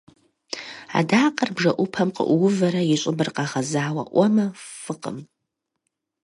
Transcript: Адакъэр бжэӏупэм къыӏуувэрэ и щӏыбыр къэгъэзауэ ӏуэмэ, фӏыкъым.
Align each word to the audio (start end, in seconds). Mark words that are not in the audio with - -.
Адакъэр 0.99 1.49
бжэӏупэм 1.55 2.09
къыӏуувэрэ 2.15 2.81
и 2.93 2.95
щӏыбыр 3.01 3.29
къэгъэзауэ 3.35 4.03
ӏуэмэ, 4.11 4.45
фӏыкъым. 4.81 5.17